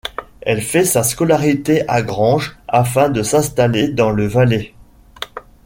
[0.41, 4.73] Elle fait sa scolarité à Granges afin de s'installer dans le Valais.